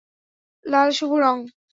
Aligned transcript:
লাল 0.65 0.89
শুভ 0.91 1.11
রঙ। 1.21 1.37